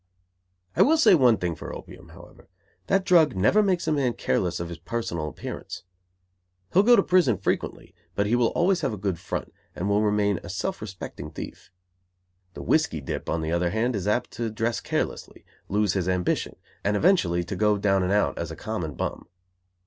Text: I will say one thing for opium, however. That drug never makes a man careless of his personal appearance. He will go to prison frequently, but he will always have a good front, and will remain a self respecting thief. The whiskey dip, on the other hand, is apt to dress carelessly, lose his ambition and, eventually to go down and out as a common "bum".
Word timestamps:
I 0.75 0.81
will 0.81 0.97
say 0.97 1.13
one 1.13 1.37
thing 1.37 1.53
for 1.53 1.71
opium, 1.75 2.09
however. 2.09 2.47
That 2.87 3.05
drug 3.05 3.35
never 3.35 3.61
makes 3.61 3.87
a 3.87 3.91
man 3.91 4.13
careless 4.13 4.59
of 4.59 4.69
his 4.69 4.79
personal 4.79 5.27
appearance. 5.29 5.83
He 6.73 6.79
will 6.79 6.83
go 6.83 6.95
to 6.95 7.03
prison 7.03 7.37
frequently, 7.37 7.93
but 8.15 8.25
he 8.25 8.35
will 8.35 8.47
always 8.47 8.81
have 8.81 8.93
a 8.93 8.97
good 8.97 9.19
front, 9.19 9.53
and 9.75 9.87
will 9.87 10.01
remain 10.01 10.39
a 10.41 10.49
self 10.49 10.81
respecting 10.81 11.29
thief. 11.29 11.69
The 12.55 12.63
whiskey 12.63 12.99
dip, 12.99 13.29
on 13.29 13.41
the 13.43 13.51
other 13.51 13.69
hand, 13.69 13.95
is 13.95 14.07
apt 14.07 14.31
to 14.31 14.49
dress 14.49 14.79
carelessly, 14.79 15.45
lose 15.69 15.93
his 15.93 16.09
ambition 16.09 16.55
and, 16.83 16.97
eventually 16.97 17.43
to 17.43 17.55
go 17.55 17.77
down 17.77 18.01
and 18.01 18.11
out 18.11 18.39
as 18.39 18.49
a 18.49 18.55
common 18.55 18.95
"bum". 18.95 19.27